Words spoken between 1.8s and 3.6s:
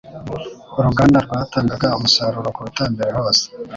umusaruro kuruta mbere hose